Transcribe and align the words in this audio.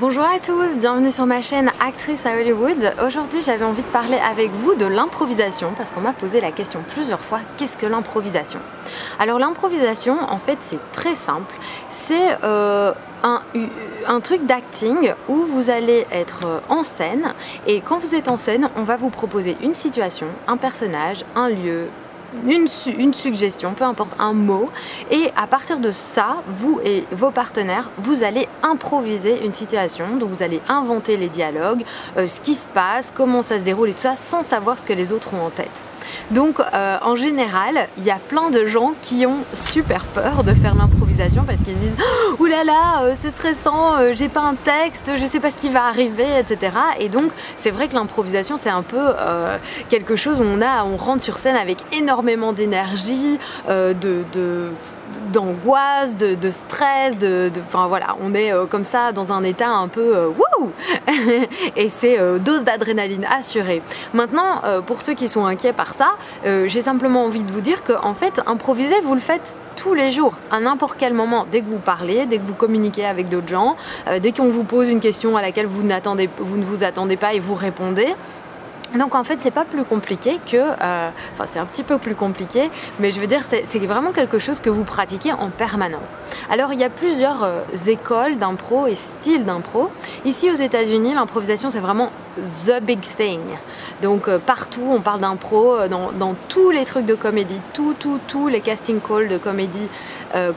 Bonjour 0.00 0.22
à 0.22 0.38
tous, 0.38 0.76
bienvenue 0.76 1.10
sur 1.10 1.26
ma 1.26 1.42
chaîne 1.42 1.72
Actrice 1.80 2.24
à 2.24 2.36
Hollywood. 2.36 2.92
Aujourd'hui 3.04 3.42
j'avais 3.42 3.64
envie 3.64 3.82
de 3.82 3.88
parler 3.88 4.18
avec 4.18 4.52
vous 4.52 4.76
de 4.76 4.86
l'improvisation 4.86 5.72
parce 5.76 5.90
qu'on 5.90 6.02
m'a 6.02 6.12
posé 6.12 6.40
la 6.40 6.52
question 6.52 6.84
plusieurs 6.92 7.18
fois, 7.18 7.40
qu'est-ce 7.56 7.76
que 7.76 7.84
l'improvisation? 7.84 8.60
Alors 9.18 9.40
l'improvisation 9.40 10.16
en 10.30 10.38
fait 10.38 10.58
c'est 10.62 10.78
très 10.92 11.16
simple, 11.16 11.52
c'est 11.88 12.28
euh, 12.44 12.92
un, 13.24 13.42
un, 14.06 14.20
truc 14.20 14.46
d'acting 14.46 15.14
où 15.28 15.34
vous 15.34 15.68
allez 15.68 16.06
être 16.12 16.62
en 16.68 16.84
scène 16.84 17.34
et 17.66 17.80
quand 17.80 17.98
vous 17.98 18.14
êtes 18.14 18.28
en 18.28 18.36
scène 18.36 18.70
on 18.76 18.84
va 18.84 18.94
vous 18.94 19.10
proposer 19.10 19.56
une 19.64 19.74
situation, 19.74 20.28
un 20.46 20.58
personnage, 20.58 21.24
un 21.34 21.48
lieu, 21.48 21.88
une, 22.46 23.14
suggestion, 23.14 23.72
peu 23.72 23.84
importe, 23.84 24.12
un 24.18 24.32
mot. 24.32 24.68
Et 25.10 25.30
à 25.36 25.46
partir 25.46 25.80
de 25.80 25.92
ça, 25.92 26.42
vous 26.46 26.80
et 26.84 27.04
vos 27.12 27.30
partenaires, 27.30 27.90
vous 27.96 28.22
allez 28.22 28.48
improviser 28.62 29.44
une 29.44 29.52
situation. 29.52 30.16
Donc 30.16 30.30
vous 30.30 30.42
allez 30.42 30.60
inventer 30.68 31.16
les 31.16 31.28
dialogues, 31.28 31.84
euh, 32.16 32.26
ce 32.26 32.40
qui 32.40 32.54
se 32.54 32.66
passe, 32.66 33.12
comment 33.14 33.42
ça 33.42 33.58
se 33.58 33.64
déroule 33.64 33.90
et 33.90 33.94
tout 33.94 34.00
ça, 34.00 34.16
sans 34.16 34.42
savoir 34.42 34.78
ce 34.78 34.86
que 34.86 34.92
les 34.92 35.12
autres 35.12 35.34
ont 35.34 35.46
en 35.46 35.50
tête. 35.50 35.84
Donc 36.30 36.60
euh, 36.60 36.98
en 37.02 37.16
général, 37.16 37.88
il 37.98 38.04
y 38.04 38.10
a 38.10 38.18
plein 38.28 38.50
de 38.50 38.66
gens 38.66 38.94
qui 39.02 39.26
ont 39.26 39.38
super 39.54 40.04
peur 40.04 40.44
de 40.44 40.52
faire 40.54 40.74
l'improvisation 40.74 41.44
parce 41.44 41.58
qu'ils 41.58 41.74
se 41.74 41.78
disent 41.78 41.96
Ouh 42.38 42.46
là 42.46 42.64
là, 42.64 43.02
euh, 43.02 43.14
c'est 43.18 43.30
stressant, 43.30 43.96
euh, 43.96 44.12
j'ai 44.14 44.28
pas 44.28 44.42
un 44.42 44.54
texte, 44.54 45.12
je 45.16 45.26
sais 45.26 45.40
pas 45.40 45.50
ce 45.50 45.58
qui 45.58 45.68
va 45.68 45.86
arriver, 45.86 46.26
etc. 46.38 46.72
Et 47.00 47.08
donc 47.08 47.30
c'est 47.56 47.70
vrai 47.70 47.88
que 47.88 47.94
l'improvisation 47.94 48.56
c'est 48.56 48.70
un 48.70 48.82
peu 48.82 48.98
quelque 49.88 50.16
chose 50.16 50.40
où 50.40 50.44
on 50.44 50.60
a, 50.60 50.84
on 50.84 50.96
rentre 50.96 51.22
sur 51.22 51.38
scène 51.38 51.56
avec 51.56 51.78
énormément 51.92 52.52
d'énergie, 52.52 53.38
de 53.68 54.24
d'angoisse, 55.32 56.16
de, 56.16 56.50
stress, 56.50 57.18
de, 57.18 57.50
enfin 57.60 57.86
voilà, 57.86 58.16
on 58.20 58.34
est 58.34 58.52
euh, 58.52 58.66
comme 58.66 58.84
ça 58.84 59.12
dans 59.12 59.32
un 59.32 59.44
état 59.44 59.70
un 59.70 59.88
peu 59.88 60.16
euh, 60.16 60.28
wouh 60.28 60.70
et 61.76 61.88
c'est 61.88 62.18
euh, 62.18 62.38
dose 62.38 62.64
d'adrénaline 62.64 63.26
assurée. 63.26 63.82
Maintenant, 64.14 64.62
pour 64.86 65.02
ceux 65.02 65.14
qui 65.14 65.28
sont 65.28 65.46
inquiets 65.46 65.72
par 65.72 65.94
ça, 65.94 66.12
j'ai 66.44 66.82
simplement 66.82 67.24
envie 67.24 67.42
de 67.42 67.52
vous 67.52 67.60
dire 67.60 67.84
que 67.84 67.92
en 68.02 68.14
fait, 68.14 68.40
improviser, 68.46 68.94
vous 69.02 69.14
le 69.14 69.20
faites 69.20 69.54
tous 69.76 69.94
les 69.94 70.10
jours, 70.10 70.34
à 70.50 70.58
n'importe 70.60 70.96
quel 70.98 71.12
moment, 71.12 71.46
dès 71.50 71.60
que 71.60 71.68
vous 71.68 71.78
parlez, 71.78 72.26
dès 72.26 72.38
que 72.38 72.42
vous 72.42 72.54
communiquez 72.54 73.04
avec 73.04 73.28
d'autres 73.28 73.48
gens, 73.48 73.76
dès 74.20 74.32
qu'on 74.32 74.48
vous 74.48 74.64
pose 74.64 74.88
une 74.90 75.00
question 75.00 75.36
à 75.36 75.42
laquelle 75.42 75.66
vous, 75.66 75.82
vous 76.38 76.56
ne 76.56 76.64
vous 76.64 76.84
attendez 76.84 77.16
pas 77.16 77.34
et 77.34 77.38
vous 77.38 77.54
répondez. 77.54 78.08
Donc 78.96 79.14
en 79.14 79.22
fait, 79.22 79.38
c'est 79.42 79.50
pas 79.50 79.66
plus 79.66 79.84
compliqué 79.84 80.40
que, 80.50 80.56
euh, 80.56 81.10
enfin 81.32 81.44
c'est 81.46 81.58
un 81.58 81.66
petit 81.66 81.82
peu 81.82 81.98
plus 81.98 82.14
compliqué, 82.14 82.70
mais 83.00 83.12
je 83.12 83.20
veux 83.20 83.26
dire 83.26 83.42
c'est 83.42 83.78
vraiment 83.80 84.12
quelque 84.12 84.38
chose 84.38 84.60
que 84.60 84.70
vous 84.70 84.84
pratiquez 84.84 85.32
en 85.32 85.50
permanence. 85.50 86.16
Alors 86.50 86.72
il 86.72 86.80
y 86.80 86.84
a 86.84 86.88
plusieurs 86.88 87.44
euh, 87.44 87.60
écoles 87.86 88.38
d'impro 88.38 88.86
et 88.86 88.94
styles 88.94 89.44
d'impro. 89.44 89.90
Ici 90.24 90.50
aux 90.50 90.54
États-Unis, 90.54 91.12
l'improvisation 91.14 91.68
c'est 91.68 91.80
vraiment 91.80 92.10
the 92.38 92.80
big 92.82 93.00
thing. 93.00 93.40
Donc 94.00 94.26
euh, 94.26 94.38
partout 94.38 94.86
on 94.90 95.00
parle 95.00 95.20
d'impro, 95.20 95.86
dans, 95.88 96.12
dans, 96.12 96.34
tous 96.48 96.70
les 96.70 96.86
trucs 96.86 97.06
de 97.06 97.14
comédie, 97.14 97.60
tous 97.74 97.92
tous 97.92 98.18
tous 98.26 98.48
les 98.48 98.60
casting 98.60 99.00
calls 99.00 99.28
de 99.28 99.38
comédie 99.38 99.88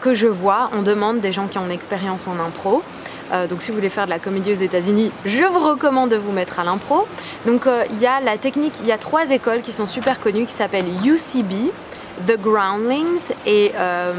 que 0.02 0.14
je 0.14 0.28
vois, 0.28 0.70
on 0.74 0.82
demande 0.82 1.22
des 1.22 1.32
gens 1.32 1.48
qui 1.48 1.58
ont 1.58 1.66
une 1.66 1.72
expérience 1.72 2.28
en 2.28 2.40
impro. 2.40 2.84
Euh, 3.32 3.48
donc 3.48 3.62
si 3.62 3.72
vous 3.72 3.78
voulez 3.78 3.90
faire 3.90 4.06
de 4.06 4.10
la 4.10 4.20
comédie 4.20 4.52
aux 4.52 4.56
États-Unis, 4.56 5.12
je 5.26 5.44
vous 5.44 5.60
recommande 5.60 6.10
de 6.10 6.18
vous 6.18 6.32
mettre 6.32 6.60
à 6.60 6.64
l'impro. 6.64 7.08
Donc 7.46 7.68
euh, 7.68 7.84
il 7.92 8.00
y 8.00 8.08
a 8.08 8.20
la 8.20 8.38
technique, 8.38 8.74
il 8.82 8.88
y 8.88 8.92
a 8.92 8.98
trois 8.98 9.32
écoles 9.32 9.62
qui 9.62 9.72
sont 9.72 9.88
super 9.88 10.20
connues 10.20 10.46
qui 10.46 10.54
s'appellent 10.54 10.86
UCB, 11.06 11.72
The 12.28 12.40
Groundlings 12.40 13.22
et 13.46 13.72
euh, 13.76 14.14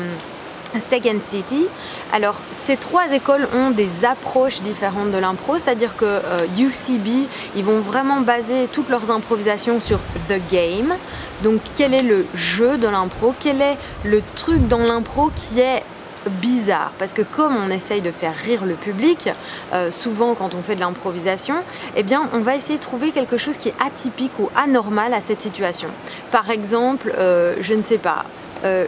Second 0.75 1.21
City. 1.21 1.67
Alors, 2.15 2.37
ces 2.51 2.77
trois 2.77 3.13
écoles 3.13 3.47
ont 3.55 3.71
des 3.71 4.07
approches 4.07 4.63
différentes 4.63 5.11
de 5.11 5.19
l'impro, 5.19 5.59
c'est-à-dire 5.59 5.97
que 5.97 6.21
UCB, 6.59 7.29
ils 7.57 7.65
vont 7.65 7.81
vraiment 7.81 8.21
baser 8.21 8.69
toutes 8.73 8.89
leurs 8.89 9.11
improvisations 9.11 9.81
sur 9.81 9.99
the 10.31 10.41
game. 10.51 10.95
Donc, 11.43 11.61
quel 11.77 11.93
est 11.93 12.03
le 12.03 12.25
jeu 12.35 12.79
de 12.79 12.87
l'impro? 12.89 13.35
Quel 13.39 13.61
est 13.61 13.77
le 14.05 14.23
truc 14.35 14.67
dans 14.69 14.79
l'impro 14.79 15.31
qui 15.37 15.61
est 15.61 15.83
bizarre 16.31 16.93
parce 16.99 17.13
que 17.13 17.23
comme 17.23 17.57
on 17.57 17.71
essaye 17.71 18.01
de 18.01 18.11
faire 18.11 18.35
rire 18.35 18.65
le 18.65 18.75
public, 18.75 19.29
euh, 19.73 19.91
souvent 19.91 20.35
quand 20.35 20.55
on 20.55 20.63
fait 20.63 20.75
de 20.75 20.81
l'improvisation, 20.81 21.57
eh 21.97 22.03
bien 22.03 22.29
on 22.33 22.41
va 22.41 22.57
essayer 22.57 22.79
de 22.79 22.83
trouver 22.83 23.11
quelque 23.11 23.37
chose 23.37 23.57
qui 23.57 23.69
est 23.69 23.75
atypique 23.85 24.33
ou 24.39 24.49
anormal 24.57 25.15
à 25.15 25.21
cette 25.21 25.43
situation. 25.43 25.89
Par 26.31 26.51
exemple, 26.51 27.13
euh, 27.19 27.57
je 27.61 27.75
ne 27.75 27.83
sais 27.83 27.99
pas, 27.99 28.25
euh, 28.65 28.87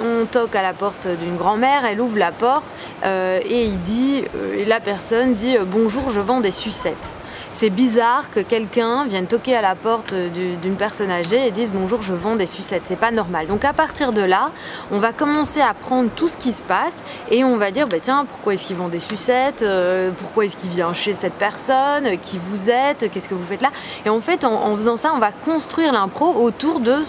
on 0.00 0.26
toque 0.26 0.54
à 0.54 0.62
la 0.62 0.72
porte 0.72 1.08
d'une 1.08 1.36
grand-mère, 1.36 1.84
elle 1.84 2.00
ouvre 2.00 2.18
la 2.18 2.32
porte 2.32 2.70
et 3.04 3.64
il 3.64 3.80
dit, 3.80 4.22
et 4.56 4.64
la 4.64 4.80
personne 4.80 5.34
dit 5.34 5.56
bonjour, 5.66 6.10
je 6.10 6.20
vends 6.20 6.40
des 6.40 6.50
sucettes 6.50 7.12
c'est 7.52 7.70
bizarre 7.70 8.30
que 8.30 8.40
quelqu'un 8.40 9.06
vienne 9.06 9.26
toquer 9.26 9.56
à 9.56 9.62
la 9.62 9.74
porte 9.74 10.14
d'une 10.14 10.76
personne 10.76 11.10
âgée 11.10 11.46
et 11.46 11.50
dise 11.50 11.70
bonjour, 11.72 12.02
je 12.02 12.12
vends 12.12 12.36
des 12.36 12.46
sucettes. 12.46 12.82
C'est 12.86 12.98
pas 12.98 13.10
normal. 13.10 13.46
Donc 13.46 13.64
à 13.64 13.72
partir 13.72 14.12
de 14.12 14.22
là, 14.22 14.50
on 14.90 14.98
va 14.98 15.12
commencer 15.12 15.60
à 15.60 15.72
prendre 15.74 16.10
tout 16.14 16.28
ce 16.28 16.36
qui 16.36 16.52
se 16.52 16.62
passe 16.62 17.00
et 17.30 17.44
on 17.44 17.56
va 17.56 17.70
dire 17.70 17.86
bah, 17.86 17.96
tiens, 18.00 18.26
pourquoi 18.30 18.54
est-ce 18.54 18.66
qu'il 18.66 18.76
vend 18.76 18.88
des 18.88 19.00
sucettes? 19.00 19.62
Euh, 19.62 20.10
Pourquoi 20.18 20.44
est-ce 20.44 20.56
qu'il 20.56 20.70
vient 20.70 20.92
chez 20.92 21.14
cette 21.14 21.34
personne? 21.34 22.18
Qui 22.18 22.38
vous 22.38 22.70
êtes? 22.70 23.10
Qu'est-ce 23.10 23.28
que 23.28 23.34
vous 23.34 23.46
faites 23.46 23.62
là? 23.62 23.70
Et 24.04 24.10
en 24.10 24.20
fait, 24.20 24.44
en, 24.44 24.76
faisant 24.76 24.96
ça, 24.96 25.12
on 25.14 25.18
va 25.18 25.32
construire 25.32 25.92
l'impro 25.92 26.26
autour 26.34 26.80
de 26.80 27.02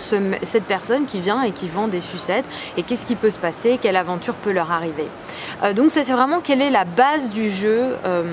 cette 0.43 0.65
personne 0.65 1.05
qui 1.05 1.19
vient 1.19 1.41
et 1.41 1.51
qui 1.51 1.67
vend 1.67 1.87
des 1.87 2.01
sucettes 2.01 2.45
et 2.77 2.83
qu'est-ce 2.83 3.05
qui 3.05 3.15
peut 3.15 3.31
se 3.31 3.39
passer? 3.39 3.79
Quelle 3.81 3.97
aventure 3.97 4.33
peut 4.35 4.51
leur 4.51 4.71
arriver? 4.71 5.07
Euh, 5.63 5.73
Donc 5.73 5.91
ça, 5.91 6.03
c'est 6.03 6.13
vraiment 6.13 6.39
quelle 6.39 6.61
est 6.61 6.69
la 6.69 6.85
base 6.85 7.29
du 7.29 7.49
jeu. 7.49 7.95
Euh, 8.05 8.23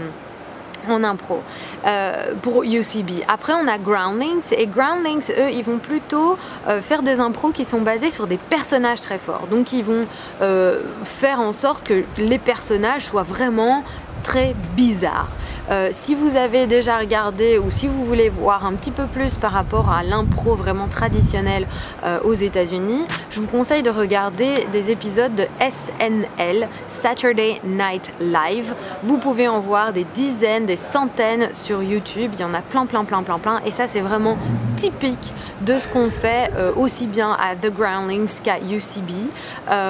en 0.90 1.04
impro 1.04 1.42
euh, 1.86 2.34
pour 2.42 2.62
UCB. 2.64 3.22
Après, 3.28 3.52
on 3.52 3.66
a 3.68 3.78
Groundlings 3.78 4.52
et 4.56 4.66
Groundlings, 4.66 5.30
eux, 5.38 5.50
ils 5.52 5.64
vont 5.64 5.78
plutôt 5.78 6.36
euh, 6.68 6.80
faire 6.80 7.02
des 7.02 7.20
impros 7.20 7.50
qui 7.50 7.64
sont 7.64 7.80
basés 7.80 8.10
sur 8.10 8.26
des 8.26 8.36
personnages 8.36 9.00
très 9.00 9.18
forts. 9.18 9.46
Donc, 9.50 9.72
ils 9.72 9.84
vont 9.84 10.06
euh, 10.42 10.80
faire 11.04 11.40
en 11.40 11.52
sorte 11.52 11.84
que 11.84 12.04
les 12.18 12.38
personnages 12.38 13.04
soient 13.06 13.22
vraiment 13.22 13.84
très 14.24 14.54
bizarre. 14.74 15.28
Euh, 15.70 15.88
si 15.92 16.14
vous 16.14 16.36
avez 16.36 16.66
déjà 16.66 16.98
regardé 16.98 17.58
ou 17.58 17.70
si 17.70 17.86
vous 17.86 18.04
voulez 18.04 18.28
voir 18.28 18.66
un 18.66 18.72
petit 18.72 18.90
peu 18.90 19.04
plus 19.04 19.36
par 19.36 19.52
rapport 19.52 19.88
à 19.88 20.02
l'impro 20.02 20.56
vraiment 20.56 20.88
traditionnelle 20.88 21.66
euh, 22.04 22.18
aux 22.24 22.34
États-Unis, 22.34 23.04
je 23.30 23.40
vous 23.40 23.46
conseille 23.46 23.82
de 23.82 23.90
regarder 23.90 24.66
des 24.72 24.90
épisodes 24.90 25.34
de 25.34 25.46
SNL, 25.60 26.68
Saturday 26.86 27.60
Night 27.64 28.10
Live. 28.20 28.74
Vous 29.02 29.18
pouvez 29.18 29.48
en 29.48 29.60
voir 29.60 29.92
des 29.92 30.04
dizaines, 30.14 30.66
des 30.66 30.76
centaines 30.76 31.48
sur 31.52 31.82
YouTube. 31.82 32.32
Il 32.34 32.40
y 32.40 32.44
en 32.44 32.54
a 32.54 32.60
plein, 32.60 32.86
plein, 32.86 33.04
plein, 33.04 33.22
plein, 33.22 33.38
plein. 33.38 33.60
Et 33.64 33.70
ça, 33.70 33.86
c'est 33.86 34.00
vraiment 34.00 34.36
typique 34.76 35.32
de 35.62 35.78
ce 35.78 35.88
qu'on 35.88 36.10
fait 36.10 36.50
euh, 36.56 36.72
aussi 36.76 37.06
bien 37.06 37.32
à 37.32 37.56
The 37.56 37.72
Groundlings 37.74 38.40
qu'à 38.42 38.58
UCB. 38.58 39.10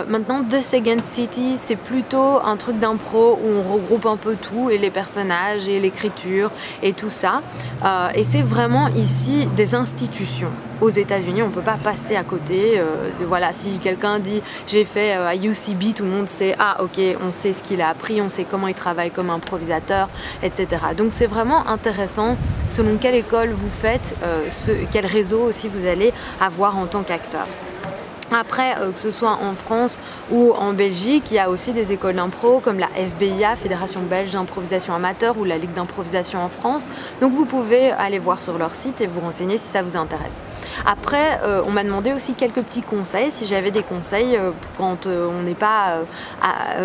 maintenant, 0.09 0.45
The 0.45 0.61
Second 0.61 1.03
City, 1.03 1.57
c'est 1.57 1.77
plutôt 1.77 2.41
un 2.45 2.57
truc 2.57 2.79
d'impro 2.79 3.41
où 3.43 3.49
on 3.49 3.73
regroupe 3.75 4.07
un 4.07 4.17
peu 4.17 4.24
tout 4.33 4.71
et 4.71 4.79
les 4.79 4.91
personnages 4.91 5.69
et 5.69 5.81
l'écriture 5.81 6.51
et 6.83 6.93
tout 6.93 7.11
ça. 7.11 7.43
Euh, 7.85 8.09
et 8.15 8.25
c'est 8.25 8.43
vraiment 8.43 8.89
ici 8.89 9.47
des 9.57 9.75
institutions. 9.75 10.51
Aux 10.81 10.91
États-Unis, 10.91 11.43
on 11.43 11.49
ne 11.49 11.53
peut 11.53 11.61
pas 11.61 11.79
passer 11.83 12.17
à 12.17 12.25
côté. 12.25 12.79
Euh, 12.79 13.11
voilà, 13.27 13.53
si 13.53 13.79
quelqu'un 13.79 14.19
dit 14.19 14.43
j'ai 14.67 14.85
fait 14.85 15.17
euh, 15.17 15.29
à 15.29 15.37
UCB, 15.37 15.95
tout 15.95 16.05
le 16.05 16.11
monde 16.11 16.29
sait 16.29 16.57
ah 16.59 16.83
ok, 16.83 17.01
on 17.27 17.33
sait 17.33 17.53
ce 17.53 17.63
qu'il 17.63 17.81
a 17.81 17.89
appris, 17.89 18.21
on 18.21 18.29
sait 18.29 18.45
comment 18.45 18.69
il 18.69 18.75
travaille 18.75 19.11
comme 19.11 19.31
improvisateur, 19.31 20.09
etc. 20.43 20.67
Donc 20.97 21.13
c'est 21.13 21.27
vraiment 21.27 21.69
intéressant 21.69 22.37
selon 22.69 22.97
quelle 22.97 23.15
école 23.15 23.51
vous 23.51 23.71
faites, 23.71 24.17
ce, 24.49 24.73
quel 24.91 25.07
réseau 25.07 25.41
aussi 25.41 25.69
vous 25.69 25.87
allez 25.87 26.13
avoir 26.41 26.77
en 26.77 26.87
tant 26.87 27.03
qu'acteur. 27.03 27.47
Après, 28.35 28.75
euh, 28.81 28.91
que 28.91 28.99
ce 28.99 29.13
soit 29.13 29.39
en 29.43 29.55
France 29.55 29.99
ou 30.31 30.53
en 30.53 30.73
Belgique, 30.73 31.31
il 31.31 31.35
y 31.35 31.39
a 31.39 31.51
aussi 31.51 31.73
des 31.73 31.93
écoles 31.93 32.17
d'impro 32.17 32.59
comme 32.59 32.81
la 32.81 32.89
FBIA, 32.89 33.55
Fédération 33.55 34.01
belge 34.01 34.33
d'improvisation 34.33 34.93
amateur, 34.93 35.39
ou 35.39 35.45
la 35.45 35.57
Ligue 35.57 35.73
d'improvisation 35.73 36.43
en 36.43 36.49
France. 36.49 36.89
Donc 37.21 37.33
vous 37.33 37.45
pouvez 37.45 37.93
aller 37.93 38.19
voir 38.19 38.43
sur 38.43 38.59
leur 38.59 38.75
site 38.75 39.01
et 39.01 39.07
vous 39.07 39.21
renseigner 39.21 39.57
si 39.57 39.67
ça 39.67 39.83
vous 39.83 39.97
intéresse. 39.97 40.43
Après, 40.85 41.41
euh, 41.45 41.63
on 41.67 41.71
m'a 41.71 41.85
demandé 41.85 42.13
aussi 42.13 42.35
quelques 42.35 42.63
petits 42.63 42.83
conseils, 42.83 43.31
si 43.31 43.47
j'avais 43.47 43.71
des 43.71 43.83
conseils 43.83 44.37
euh, 44.37 44.51
quand 44.77 45.07
on 45.07 45.43
n'est 45.43 45.55
pas 45.55 46.01
à, 46.43 46.81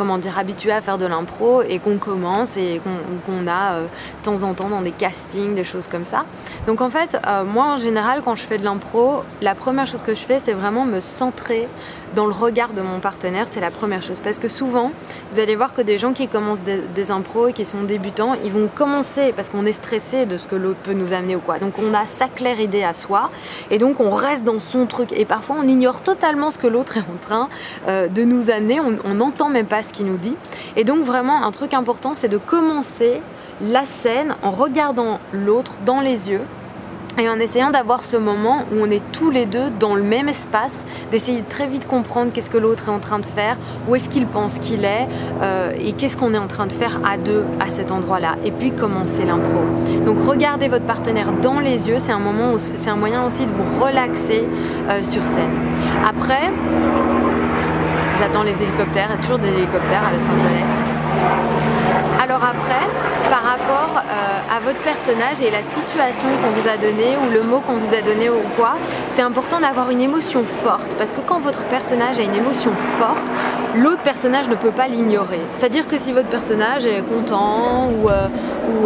comment 0.00 0.16
dire, 0.16 0.38
habitué 0.38 0.72
à 0.72 0.80
faire 0.80 0.96
de 0.96 1.04
l'impro 1.04 1.60
et 1.60 1.78
qu'on 1.78 1.98
commence 1.98 2.56
et 2.56 2.80
qu'on 3.26 3.46
a 3.46 3.74
euh, 3.74 3.82
de 3.82 4.24
temps 4.24 4.44
en 4.44 4.54
temps 4.54 4.70
dans 4.70 4.80
des 4.80 4.92
castings, 4.92 5.54
des 5.54 5.62
choses 5.62 5.88
comme 5.88 6.06
ça. 6.06 6.24
Donc 6.66 6.80
en 6.80 6.88
fait, 6.88 7.18
euh, 7.26 7.44
moi 7.44 7.66
en 7.66 7.76
général, 7.76 8.22
quand 8.24 8.34
je 8.34 8.44
fais 8.44 8.56
de 8.56 8.64
l'impro, 8.64 9.24
la 9.42 9.54
première 9.54 9.86
chose 9.86 10.02
que 10.02 10.14
je 10.14 10.22
fais, 10.22 10.38
c'est 10.38 10.54
vraiment 10.54 10.86
me 10.86 11.00
centrer 11.00 11.68
dans 12.14 12.26
le 12.26 12.32
regard 12.32 12.72
de 12.72 12.80
mon 12.80 12.98
partenaire, 12.98 13.46
c'est 13.46 13.60
la 13.60 13.70
première 13.70 14.02
chose. 14.02 14.20
Parce 14.20 14.38
que 14.38 14.48
souvent, 14.48 14.90
vous 15.30 15.38
allez 15.38 15.54
voir 15.54 15.74
que 15.74 15.82
des 15.82 15.98
gens 15.98 16.12
qui 16.12 16.28
commencent 16.28 16.60
des, 16.60 17.10
impros 17.10 17.48
et 17.48 17.52
qui 17.52 17.64
sont 17.64 17.82
débutants, 17.82 18.36
ils 18.44 18.52
vont 18.52 18.68
commencer 18.72 19.32
parce 19.34 19.48
qu'on 19.48 19.66
est 19.66 19.72
stressé 19.72 20.26
de 20.26 20.36
ce 20.36 20.46
que 20.46 20.54
l'autre 20.54 20.78
peut 20.82 20.92
nous 20.92 21.12
amener 21.12 21.36
ou 21.36 21.40
quoi. 21.40 21.58
Donc 21.58 21.74
on 21.78 21.94
a 21.94 22.06
sa 22.06 22.28
claire 22.28 22.60
idée 22.60 22.82
à 22.82 22.94
soi 22.94 23.30
et 23.70 23.78
donc 23.78 24.00
on 24.00 24.10
reste 24.10 24.44
dans 24.44 24.58
son 24.58 24.86
truc. 24.86 25.12
Et 25.12 25.24
parfois, 25.24 25.56
on 25.58 25.66
ignore 25.66 26.02
totalement 26.02 26.50
ce 26.50 26.58
que 26.58 26.66
l'autre 26.66 26.96
est 26.96 27.00
en 27.00 27.18
train 27.20 27.48
euh, 27.88 28.08
de 28.08 28.22
nous 28.22 28.50
amener. 28.50 28.80
On 28.80 29.14
n'entend 29.14 29.48
même 29.48 29.66
pas 29.66 29.82
ce 29.90 29.92
qu'il 29.92 30.06
nous 30.06 30.16
dit. 30.16 30.36
Et 30.76 30.84
donc 30.84 31.04
vraiment, 31.04 31.44
un 31.44 31.50
truc 31.50 31.74
important, 31.74 32.14
c'est 32.14 32.28
de 32.28 32.38
commencer 32.38 33.20
la 33.60 33.84
scène 33.84 34.34
en 34.42 34.50
regardant 34.50 35.20
l'autre 35.32 35.72
dans 35.84 36.00
les 36.00 36.30
yeux 36.30 36.42
et 37.18 37.28
en 37.28 37.38
essayant 37.38 37.70
d'avoir 37.70 38.04
ce 38.04 38.16
moment 38.16 38.64
où 38.72 38.76
on 38.80 38.90
est 38.90 39.02
tous 39.12 39.30
les 39.30 39.44
deux 39.44 39.68
dans 39.78 39.94
le 39.94 40.02
même 40.02 40.28
espace, 40.28 40.84
d'essayer 41.10 41.40
de 41.40 41.48
très 41.48 41.66
vite 41.66 41.86
comprendre 41.86 42.30
qu'est-ce 42.32 42.48
que 42.50 42.56
l'autre 42.56 42.88
est 42.88 42.92
en 42.92 43.00
train 43.00 43.18
de 43.18 43.26
faire, 43.26 43.56
où 43.88 43.94
est-ce 43.94 44.08
qu'il 44.08 44.26
pense 44.26 44.58
qu'il 44.58 44.84
est, 44.84 45.08
euh, 45.42 45.72
et 45.78 45.92
qu'est-ce 45.92 46.16
qu'on 46.16 46.32
est 46.32 46.38
en 46.38 46.46
train 46.46 46.66
de 46.66 46.72
faire 46.72 47.00
à 47.04 47.18
deux 47.18 47.44
à 47.58 47.68
cet 47.68 47.90
endroit-là, 47.90 48.36
et 48.44 48.52
puis 48.52 48.70
commencer 48.70 49.24
l'impro. 49.24 49.60
Donc 50.06 50.18
regardez 50.20 50.68
votre 50.68 50.86
partenaire 50.86 51.32
dans 51.32 51.58
les 51.58 51.88
yeux, 51.88 51.98
c'est 51.98 52.12
un 52.12 52.20
moment, 52.20 52.54
c'est 52.56 52.90
un 52.90 52.96
moyen 52.96 53.26
aussi 53.26 53.44
de 53.44 53.50
vous 53.50 53.84
relaxer 53.84 54.44
euh, 54.88 55.02
sur 55.02 55.22
scène. 55.24 55.50
Après, 56.08 56.52
j'attends 58.20 58.42
les 58.42 58.62
hélicoptères, 58.62 59.18
toujours 59.22 59.38
des 59.38 59.48
hélicoptères 59.48 60.04
à 60.06 60.12
Los 60.12 60.28
Angeles. 60.28 60.72
Alors 62.22 62.44
après, 62.44 62.86
par 63.30 63.42
rapport 63.42 63.96
euh, 63.96 64.56
à 64.56 64.60
votre 64.60 64.82
personnage 64.82 65.40
et 65.40 65.50
la 65.50 65.62
situation 65.62 66.28
qu'on 66.42 66.50
vous 66.50 66.68
a 66.68 66.76
donnée 66.76 67.16
ou 67.16 67.30
le 67.32 67.42
mot 67.42 67.60
qu'on 67.60 67.78
vous 67.78 67.94
a 67.94 68.02
donné 68.02 68.28
ou 68.28 68.42
quoi, 68.56 68.74
c'est 69.08 69.22
important 69.22 69.60
d'avoir 69.60 69.90
une 69.90 70.02
émotion 70.02 70.44
forte 70.44 70.94
parce 70.98 71.12
que 71.12 71.22
quand 71.22 71.40
votre 71.40 71.64
personnage 71.64 72.18
a 72.20 72.22
une 72.22 72.34
émotion 72.34 72.72
forte, 72.98 73.26
l'autre 73.76 74.02
personnage 74.02 74.48
ne 74.48 74.54
peut 74.54 74.70
pas 74.70 74.88
l'ignorer. 74.88 75.40
C'est-à-dire 75.52 75.86
que 75.86 75.98
si 75.98 76.12
votre 76.12 76.28
personnage 76.28 76.86
est 76.86 77.02
content 77.02 77.88
ou, 77.90 78.08
euh, 78.08 78.26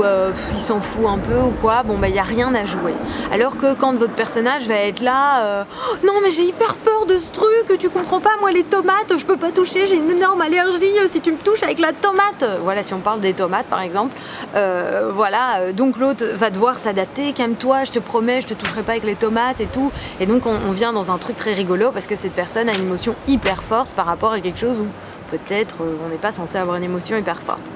euh, 0.03 0.31
il 0.53 0.61
s'en 0.61 0.81
fout 0.81 1.07
un 1.07 1.19
peu 1.19 1.37
ou 1.37 1.53
quoi, 1.61 1.83
bon 1.83 1.99
bah 1.99 2.09
il 2.09 2.15
n'y 2.15 2.19
a 2.19 2.25
rien 2.25 2.55
à 2.55 2.65
jouer. 2.65 2.95
Alors 3.33 3.57
que 3.57 3.75
quand 3.75 3.95
votre 3.95 4.15
personnage 4.15 4.67
va 4.67 4.77
être 4.77 5.01
là, 5.01 5.65
non 6.05 6.15
mais 6.23 6.31
j'ai 6.31 6.45
hyper 6.45 6.75
peur 6.77 7.07
de 7.07 7.19
ce 7.19 7.31
truc, 7.31 7.79
tu 7.79 7.91
comprends 7.91 8.21
pas, 8.21 8.31
moi 8.41 8.51
les 8.51 8.65
tomates, 8.65 9.17
je 9.17 9.25
peux 9.25 9.37
pas 9.37 9.53
toucher, 9.53 9.87
j'ai 9.87 9.97
une 9.97 10.11
énorme 10.11 10.41
allergie 10.41 10.95
si 11.07 11.21
tu 11.21 11.33
me 11.33 11.37
touches 11.37 11.63
avec 11.63 11.79
la 11.79 11.93
tomate. 11.93 12.45
Voilà, 12.63 12.83
si 12.83 12.95
on 12.95 13.01
parle 13.01 13.21
des 13.21 13.35
tomates 13.35 13.67
par 13.67 13.81
exemple. 13.81 14.17
Euh, 14.55 15.11
voilà, 15.15 15.61
euh, 15.61 15.73
donc 15.73 15.99
l'autre 15.99 16.25
va 16.37 16.51
devoir 16.51 16.79
s'adapter, 16.79 17.33
calme-toi, 17.33 17.85
je 17.85 17.93
te 17.93 17.99
promets, 17.99 18.41
je 18.41 18.49
te 18.49 18.55
toucherai 18.55 18.83
pas 18.83 18.93
avec 18.93 19.05
les 19.05 19.15
tomates 19.15 19.61
et 19.61 19.67
tout. 19.67 19.93
Et 20.21 20.27
donc 20.27 20.47
on, 20.47 20.71
vient 20.71 20.93
dans 20.93 21.11
un 21.11 21.19
truc 21.19 21.37
très 21.37 21.53
rigolo 21.53 21.91
parce 21.93 22.07
que 22.07 22.17
cette 22.17 22.33
personne 22.33 22.69
a 22.69 22.75
une 22.75 22.83
émotion 22.83 23.15
hyper 23.29 23.63
forte 23.63 23.91
par 23.91 24.07
rapport 24.07 24.33
à 24.33 24.41
quelque 24.41 24.59
chose 24.59 24.74
où 24.81 24.87
peut-être 25.31 25.77
euh, 25.83 25.97
on 26.05 26.09
n'est 26.09 26.17
pas 26.17 26.33
censé 26.33 26.59
avoir 26.59 26.77
une 26.77 26.85
émotion 26.85 27.17
hyper 27.17 27.41
forte. 27.41 27.67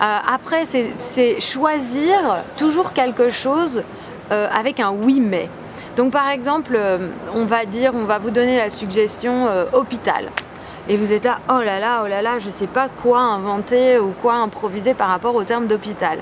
après, 0.00 0.64
c'est 0.66 1.40
choisir 1.40 2.44
toujours 2.56 2.92
quelque 2.92 3.30
chose 3.30 3.82
avec 4.30 4.80
un 4.80 4.90
oui 4.90 5.20
mais. 5.20 5.48
Donc 5.96 6.12
par 6.12 6.28
exemple, 6.30 6.78
on 7.34 7.44
va 7.44 7.64
dire, 7.66 7.92
on 7.94 8.04
va 8.04 8.18
vous 8.18 8.30
donner 8.30 8.56
la 8.58 8.70
suggestion 8.70 9.46
hôpital 9.72 10.30
et 10.86 10.96
vous 10.96 11.14
êtes 11.14 11.24
là, 11.24 11.38
oh 11.48 11.62
là 11.64 11.80
là, 11.80 12.02
oh 12.04 12.06
là 12.06 12.20
là, 12.20 12.38
je 12.38 12.50
sais 12.50 12.66
pas 12.66 12.88
quoi 12.88 13.20
inventer 13.20 13.98
ou 13.98 14.12
quoi 14.20 14.34
improviser 14.34 14.92
par 14.92 15.08
rapport 15.08 15.34
au 15.34 15.42
terme 15.42 15.66
d'hôpital. 15.66 16.18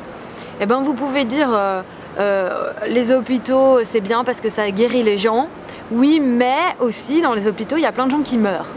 Eh 0.61 0.67
bien, 0.67 0.83
vous 0.83 0.95
pouvez 0.95 1.25
dire, 1.25 1.49
euh, 1.53 1.83
euh, 2.21 2.71
les 2.89 3.11
hôpitaux, 3.11 3.83
c'est 3.83 4.01
bien 4.01 4.23
parce 4.23 4.41
que 4.41 4.49
ça 4.49 4.71
guérit 4.71 5.03
les 5.03 5.19
gens. 5.19 5.49
Oui, 5.91 6.21
mais 6.21 6.77
aussi, 6.79 7.23
dans 7.23 7.35
les 7.35 7.49
hôpitaux, 7.49 7.77
il 7.77 7.83
y 7.83 7.87
a 7.87 7.93
plein 7.93 8.07
de 8.07 8.13
gens 8.13 8.23
qui 8.23 8.39
meurent. 8.39 8.69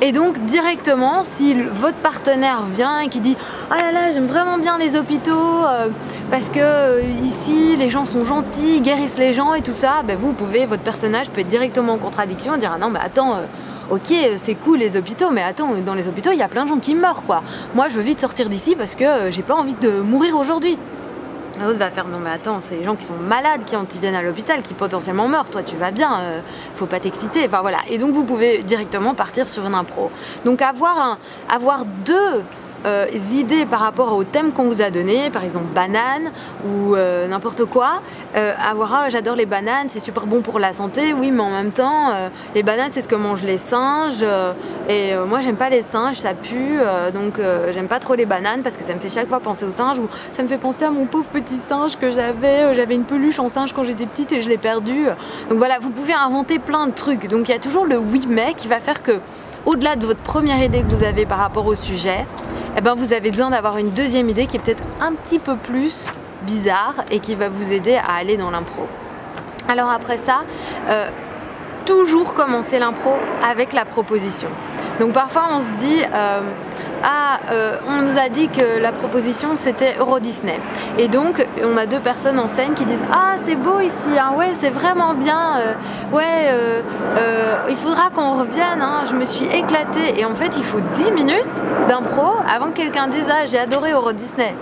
Et 0.00 0.12
donc, 0.12 0.38
directement, 0.44 1.24
si 1.24 1.54
votre 1.54 1.96
partenaire 1.96 2.62
vient 2.62 3.00
et 3.00 3.08
qui 3.08 3.20
dit 3.20 3.36
Oh 3.70 3.74
là 3.74 3.90
là, 3.92 4.12
j'aime 4.12 4.26
vraiment 4.26 4.58
bien 4.58 4.78
les 4.78 4.96
hôpitaux 4.96 5.64
euh, 5.66 5.88
parce 6.30 6.50
que 6.50 7.02
ici, 7.22 7.76
les 7.76 7.90
gens 7.90 8.04
sont 8.04 8.24
gentils, 8.24 8.80
guérissent 8.80 9.18
les 9.18 9.34
gens 9.34 9.54
et 9.54 9.62
tout 9.62 9.72
ça, 9.72 10.02
ben, 10.06 10.16
vous 10.16 10.32
pouvez, 10.32 10.66
votre 10.66 10.82
personnage 10.82 11.30
peut 11.30 11.40
être 11.40 11.48
directement 11.48 11.94
en 11.94 11.98
contradiction 11.98 12.54
et 12.54 12.58
dire 12.58 12.72
Ah 12.74 12.78
non, 12.78 12.90
mais 12.90 13.00
attends 13.00 13.38
ok, 13.90 14.14
c'est 14.36 14.54
cool 14.54 14.78
les 14.78 14.96
hôpitaux, 14.96 15.30
mais 15.30 15.42
attends, 15.42 15.70
dans 15.84 15.94
les 15.94 16.08
hôpitaux, 16.08 16.30
il 16.32 16.38
y 16.38 16.42
a 16.42 16.48
plein 16.48 16.64
de 16.64 16.68
gens 16.68 16.78
qui 16.78 16.94
meurent, 16.94 17.22
quoi. 17.24 17.42
Moi, 17.74 17.88
je 17.88 17.94
veux 17.94 18.02
vite 18.02 18.20
sortir 18.20 18.48
d'ici 18.48 18.74
parce 18.76 18.94
que 18.94 19.04
euh, 19.04 19.30
j'ai 19.30 19.42
pas 19.42 19.54
envie 19.54 19.74
de 19.74 20.00
mourir 20.00 20.36
aujourd'hui. 20.36 20.78
L'autre 21.60 21.78
va 21.78 21.90
faire 21.90 22.06
non 22.06 22.18
mais 22.18 22.30
attends, 22.30 22.60
c'est 22.60 22.76
les 22.76 22.84
gens 22.84 22.94
qui 22.94 23.04
sont 23.04 23.14
malades 23.14 23.64
qui, 23.64 23.98
viennent 23.98 24.14
à 24.14 24.22
l'hôpital, 24.22 24.62
qui 24.62 24.74
potentiellement 24.74 25.28
meurent. 25.28 25.50
Toi 25.50 25.62
tu 25.62 25.76
vas 25.76 25.90
bien, 25.90 26.20
euh, 26.20 26.40
faut 26.74 26.86
pas 26.86 27.00
t'exciter. 27.00 27.46
Enfin 27.46 27.60
voilà. 27.60 27.78
Et 27.90 27.98
donc 27.98 28.12
vous 28.12 28.24
pouvez 28.24 28.62
directement 28.62 29.14
partir 29.14 29.46
sur 29.46 29.66
une 29.66 29.74
impro. 29.74 30.10
Donc 30.44 30.62
avoir 30.62 30.98
un, 30.98 31.18
avoir 31.48 31.84
deux 31.84 32.42
euh, 32.86 33.06
idées 33.32 33.66
par 33.66 33.80
rapport 33.80 34.14
au 34.14 34.24
thème 34.24 34.52
qu'on 34.52 34.64
vous 34.64 34.82
a 34.82 34.90
donné, 34.90 35.30
par 35.30 35.44
exemple 35.44 35.66
banane 35.74 36.30
ou 36.66 36.94
euh, 36.94 37.26
n'importe 37.26 37.64
quoi, 37.64 38.00
euh, 38.36 38.52
avoir 38.70 38.94
ah, 38.94 39.08
j'adore 39.08 39.34
les 39.34 39.46
bananes, 39.46 39.88
c'est 39.88 40.00
super 40.00 40.26
bon 40.26 40.42
pour 40.42 40.58
la 40.58 40.72
santé, 40.72 41.12
oui, 41.12 41.30
mais 41.30 41.42
en 41.42 41.50
même 41.50 41.72
temps, 41.72 42.12
les 42.54 42.62
bananes 42.62 42.90
c'est 42.90 43.00
ce 43.00 43.08
que 43.08 43.14
mangent 43.14 43.42
les 43.42 43.58
singes, 43.58 44.24
et 44.88 45.14
moi 45.28 45.40
j'aime 45.40 45.56
pas 45.56 45.68
les 45.68 45.82
singes, 45.82 46.16
ça 46.16 46.34
pue, 46.34 46.78
donc 47.12 47.40
j'aime 47.72 47.88
pas 47.88 47.98
trop 47.98 48.14
les 48.14 48.26
bananes 48.26 48.62
parce 48.62 48.76
que 48.76 48.84
ça 48.84 48.94
me 48.94 49.00
fait 49.00 49.08
chaque 49.08 49.28
fois 49.28 49.40
penser 49.40 49.64
aux 49.64 49.70
singes, 49.70 49.98
ou 49.98 50.08
ça 50.32 50.42
me 50.42 50.48
fait 50.48 50.58
penser 50.58 50.84
à 50.84 50.90
mon 50.90 51.06
pauvre 51.06 51.28
petit 51.28 51.58
singe 51.58 51.96
que 51.98 52.10
j'avais, 52.10 52.74
j'avais 52.74 52.94
une 52.94 53.04
peluche 53.04 53.38
en 53.38 53.48
singe 53.48 53.72
quand 53.72 53.84
j'étais 53.84 54.06
petite 54.06 54.32
et 54.32 54.40
je 54.40 54.48
l'ai 54.48 54.58
perdu. 54.58 55.06
Donc 55.48 55.58
voilà, 55.58 55.78
vous 55.80 55.90
pouvez 55.90 56.14
inventer 56.14 56.58
plein 56.58 56.86
de 56.86 56.92
trucs, 56.92 57.28
donc 57.28 57.48
il 57.48 57.52
y 57.52 57.54
a 57.54 57.60
toujours 57.60 57.84
le 57.84 57.98
oui 57.98 58.22
mais 58.28 58.54
qui 58.54 58.68
va 58.68 58.80
faire 58.80 59.02
que 59.02 59.18
au-delà 59.66 59.96
de 59.96 60.06
votre 60.06 60.20
première 60.20 60.62
idée 60.62 60.82
que 60.82 60.94
vous 60.94 61.04
avez 61.04 61.26
par 61.26 61.38
rapport 61.38 61.66
au 61.66 61.74
sujet, 61.74 62.24
eh 62.78 62.80
ben 62.80 62.94
vous 62.94 63.12
avez 63.12 63.32
besoin 63.32 63.50
d'avoir 63.50 63.76
une 63.78 63.90
deuxième 63.90 64.28
idée 64.28 64.46
qui 64.46 64.56
est 64.56 64.60
peut-être 64.60 64.84
un 65.00 65.12
petit 65.12 65.40
peu 65.40 65.56
plus 65.56 66.06
bizarre 66.42 66.94
et 67.10 67.18
qui 67.18 67.34
va 67.34 67.48
vous 67.48 67.72
aider 67.72 67.96
à 67.96 68.12
aller 68.12 68.36
dans 68.36 68.52
l'impro. 68.52 68.86
Alors 69.68 69.90
après 69.90 70.16
ça, 70.16 70.42
euh, 70.88 71.08
toujours 71.84 72.34
commencer 72.34 72.78
l'impro 72.78 73.14
avec 73.44 73.72
la 73.72 73.84
proposition. 73.84 74.46
Donc 75.00 75.12
parfois 75.12 75.48
on 75.50 75.58
se 75.58 75.72
dit, 75.80 76.02
euh, 76.14 76.40
ah, 77.02 77.38
euh, 77.52 77.76
on 77.88 78.02
nous 78.02 78.18
a 78.18 78.28
dit 78.28 78.48
que 78.48 78.78
la 78.80 78.92
proposition 78.92 79.50
c'était 79.56 79.96
Euro 79.98 80.18
Disney. 80.18 80.58
Et 80.98 81.08
donc, 81.08 81.46
on 81.64 81.76
a 81.76 81.86
deux 81.86 82.00
personnes 82.00 82.38
en 82.38 82.48
scène 82.48 82.74
qui 82.74 82.84
disent 82.84 83.02
Ah, 83.12 83.34
c'est 83.36 83.54
beau 83.54 83.80
ici, 83.80 84.18
hein, 84.18 84.32
ouais, 84.36 84.52
c'est 84.54 84.70
vraiment 84.70 85.14
bien, 85.14 85.58
euh, 85.58 85.74
ouais, 86.12 86.48
euh, 86.48 86.80
il 87.68 87.76
faudra 87.76 88.10
qu'on 88.10 88.38
revienne, 88.40 88.82
hein, 88.82 89.04
je 89.08 89.14
me 89.14 89.24
suis 89.24 89.46
éclatée. 89.46 90.18
Et 90.18 90.24
en 90.24 90.34
fait, 90.34 90.56
il 90.56 90.64
faut 90.64 90.80
10 90.80 91.12
minutes 91.12 91.44
d'impro 91.88 92.36
avant 92.52 92.66
que 92.66 92.76
quelqu'un 92.76 93.06
dise 93.06 93.26
Ah, 93.30 93.46
j'ai 93.46 93.58
adoré 93.58 93.92
Euro 93.92 94.12
Disney. 94.12 94.54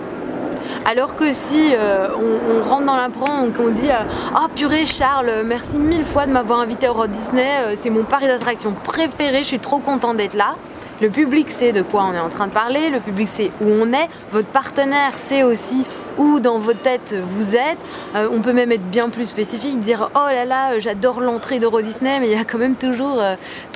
Alors 0.85 1.15
que 1.15 1.33
si 1.33 1.73
on, 1.75 2.69
rentre 2.69 2.85
dans 2.85 2.95
l'impro, 2.95 3.25
qu'on 3.57 3.69
dit 3.69 3.89
Ah 3.89 4.47
purée 4.55 4.85
Charles, 4.85 5.31
merci 5.45 5.77
mille 5.77 6.05
fois 6.05 6.25
de 6.25 6.31
m'avoir 6.31 6.59
invité 6.59 6.85
à 6.85 6.89
Euro 6.89 7.07
Disney, 7.07 7.75
c'est 7.75 7.89
mon 7.89 8.03
pari 8.03 8.27
d'attraction 8.27 8.73
préféré, 8.83 9.39
je 9.39 9.47
suis 9.47 9.59
trop 9.59 9.79
content 9.79 10.13
d'être 10.13 10.33
là. 10.33 10.55
Le 10.99 11.09
public 11.09 11.51
sait 11.51 11.73
de 11.73 11.83
quoi 11.83 12.05
on 12.09 12.13
est 12.13 12.19
en 12.19 12.29
train 12.29 12.47
de 12.47 12.51
parler, 12.51 12.89
le 12.89 12.99
public 12.99 13.27
sait 13.27 13.51
où 13.61 13.65
on 13.65 13.93
est, 13.93 14.09
votre 14.31 14.47
partenaire 14.47 15.15
sait 15.15 15.43
aussi 15.43 15.85
où 16.17 16.39
dans 16.39 16.57
vos 16.57 16.73
têtes 16.73 17.15
vous 17.15 17.55
êtes. 17.55 17.77
Euh, 18.15 18.27
on 18.31 18.41
peut 18.41 18.53
même 18.53 18.71
être 18.71 18.89
bien 18.89 19.09
plus 19.09 19.25
spécifique, 19.25 19.79
dire 19.79 20.09
oh 20.15 20.27
là 20.27 20.45
là, 20.45 20.71
euh, 20.71 20.79
j'adore 20.79 21.21
l'entrée 21.21 21.59
d'Euro 21.59 21.81
Disney, 21.81 22.19
mais 22.19 22.27
il 22.27 22.35
y 22.35 22.41
a 22.41 22.45
quand 22.45 22.57
même 22.57 22.75
toujours 22.75 23.21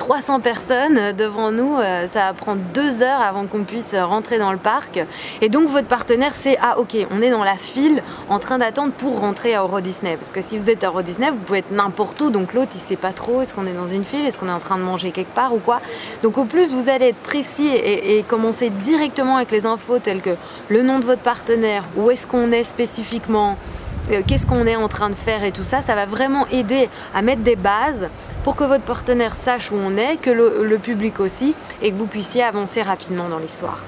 300 0.02 0.34
euh, 0.34 0.38
personnes 0.40 1.12
devant 1.16 1.52
nous. 1.52 1.76
ça 2.12 2.26
va 2.26 2.32
prendre 2.32 2.60
deux 2.74 3.02
heures 3.02 3.20
avant 3.20 3.46
qu'on 3.46 3.62
puisse 3.62 3.94
rentrer 3.94 4.38
dans 4.38 4.50
le 4.50 4.58
parc. 4.58 5.00
Et 5.40 5.48
donc 5.48 5.68
votre 5.68 5.86
partenaire 5.86 6.34
sait 6.34 6.58
ah 6.60 6.80
ok, 6.80 6.96
on 7.12 7.22
est 7.22 7.30
dans 7.30 7.44
la 7.44 7.56
file 7.56 8.02
en 8.28 8.40
train 8.40 8.58
d'attendre 8.58 8.92
pour 8.92 9.20
rentrer 9.20 9.54
à 9.54 9.62
Euro 9.62 9.80
Disney. 9.80 10.16
Parce 10.16 10.32
que 10.32 10.40
si 10.40 10.58
vous 10.58 10.70
êtes 10.70 10.82
à 10.82 10.88
Euro 10.88 11.02
Disney, 11.02 11.30
vous 11.30 11.36
pouvez 11.36 11.60
être 11.60 11.70
n'importe 11.70 12.20
où, 12.20 12.30
donc 12.30 12.52
l'autre 12.52 12.72
il 12.74 12.80
sait 12.80 12.96
pas 12.96 13.12
trop 13.12 13.42
est-ce 13.42 13.54
qu'on 13.54 13.66
est 13.66 13.72
dans 13.72 13.86
une 13.86 14.02
file, 14.02 14.26
est-ce 14.26 14.38
qu'on 14.38 14.48
est 14.48 14.52
en 14.52 14.58
train 14.58 14.76
de 14.76 14.82
manger 14.82 15.12
quelque 15.12 15.34
part 15.34 15.54
ou 15.54 15.58
quoi. 15.58 15.80
Donc 16.24 16.36
au 16.36 16.44
plus 16.46 16.74
vous 16.74 16.88
allez 16.88 17.10
être 17.10 17.22
précis 17.22 17.68
et, 17.68 18.18
et 18.18 18.22
commencer 18.24 18.70
directement 18.70 19.36
avec 19.36 19.52
les 19.52 19.66
infos 19.66 20.00
telles 20.00 20.20
que 20.20 20.34
le 20.68 20.82
nom 20.82 20.98
de 20.98 21.04
votre 21.04 21.22
partenaire, 21.22 21.84
où 21.96 22.10
est-ce 22.10 22.26
qu'on 22.26 22.50
est 22.50 22.64
spécifiquement, 22.64 23.50
euh, 23.50 23.81
qu'est-ce 24.26 24.46
qu'on 24.46 24.66
est 24.66 24.76
en 24.76 24.88
train 24.88 25.10
de 25.10 25.14
faire 25.14 25.44
et 25.44 25.52
tout 25.52 25.64
ça, 25.64 25.80
ça 25.80 25.94
va 25.94 26.06
vraiment 26.06 26.46
aider 26.48 26.88
à 27.14 27.22
mettre 27.22 27.42
des 27.42 27.56
bases 27.56 28.08
pour 28.44 28.56
que 28.56 28.64
votre 28.64 28.84
partenaire 28.84 29.34
sache 29.34 29.70
où 29.70 29.76
on 29.76 29.96
est, 29.96 30.16
que 30.16 30.30
le 30.30 30.78
public 30.78 31.20
aussi, 31.20 31.54
et 31.80 31.90
que 31.90 31.96
vous 31.96 32.06
puissiez 32.06 32.42
avancer 32.42 32.82
rapidement 32.82 33.28
dans 33.28 33.38
l'histoire. 33.38 33.82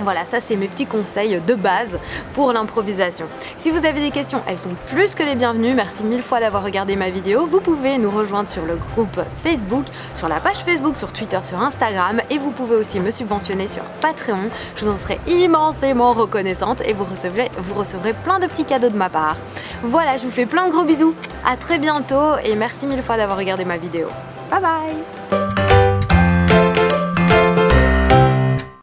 Voilà, 0.00 0.24
ça 0.24 0.40
c'est 0.40 0.56
mes 0.56 0.68
petits 0.68 0.86
conseils 0.86 1.40
de 1.46 1.54
base 1.54 1.98
pour 2.34 2.52
l'improvisation. 2.52 3.26
Si 3.58 3.70
vous 3.70 3.84
avez 3.84 4.00
des 4.00 4.10
questions, 4.10 4.42
elles 4.46 4.58
sont 4.58 4.74
plus 4.86 5.14
que 5.14 5.22
les 5.22 5.34
bienvenues. 5.34 5.74
Merci 5.74 6.04
mille 6.04 6.22
fois 6.22 6.40
d'avoir 6.40 6.62
regardé 6.62 6.96
ma 6.96 7.10
vidéo. 7.10 7.46
Vous 7.46 7.60
pouvez 7.60 7.98
nous 7.98 8.10
rejoindre 8.10 8.48
sur 8.48 8.64
le 8.64 8.76
groupe 8.76 9.20
Facebook, 9.42 9.86
sur 10.14 10.28
la 10.28 10.40
page 10.40 10.58
Facebook, 10.58 10.96
sur 10.96 11.12
Twitter, 11.12 11.38
sur 11.42 11.60
Instagram 11.60 12.20
et 12.30 12.38
vous 12.38 12.50
pouvez 12.50 12.76
aussi 12.76 13.00
me 13.00 13.10
subventionner 13.10 13.68
sur 13.68 13.82
Patreon. 14.00 14.48
Je 14.76 14.84
vous 14.84 14.90
en 14.90 14.96
serai 14.96 15.18
immensément 15.26 16.12
reconnaissante 16.12 16.80
et 16.82 16.92
vous 16.92 17.04
recevrez, 17.04 17.50
vous 17.58 17.74
recevrez 17.74 18.12
plein 18.12 18.38
de 18.38 18.46
petits 18.46 18.64
cadeaux 18.64 18.90
de 18.90 18.96
ma 18.96 19.08
part. 19.08 19.36
Voilà, 19.82 20.16
je 20.16 20.24
vous 20.24 20.30
fais 20.30 20.46
plein 20.46 20.66
de 20.66 20.72
gros 20.72 20.84
bisous. 20.84 21.14
À 21.44 21.56
très 21.56 21.78
bientôt 21.78 22.36
et 22.44 22.54
merci 22.54 22.86
mille 22.86 23.02
fois 23.02 23.16
d'avoir 23.16 23.38
regardé 23.38 23.64
ma 23.64 23.76
vidéo. 23.76 24.08
Bye 24.50 24.60
bye 24.60 25.17